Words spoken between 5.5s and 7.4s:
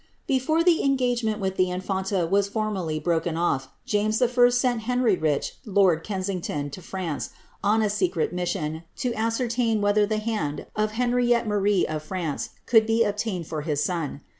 lord Kensington, to France,